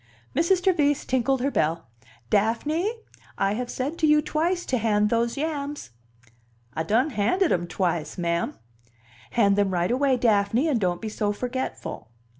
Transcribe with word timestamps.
Mrs. 0.35 0.63
Trevise 0.63 1.05
tinkled 1.05 1.41
her 1.41 1.51
bell. 1.51 1.85
"Daphne! 2.31 2.91
I 3.37 3.53
have 3.53 3.69
said 3.69 3.99
to 3.99 4.07
you 4.07 4.19
twice 4.19 4.65
to 4.65 4.79
hand 4.79 5.11
those 5.11 5.37
yams." 5.37 5.91
"I 6.73 6.81
done 6.81 7.11
handed 7.11 7.51
'em 7.51 7.67
twice, 7.67 8.17
ma'am." 8.17 8.55
"Hand 9.33 9.55
them 9.57 9.69
right 9.69 9.91
away, 9.91 10.17
Daphne, 10.17 10.67
and 10.67 10.81
don't 10.81 11.01
be 11.01 11.09
so 11.09 11.31
forgetful." 11.31 12.09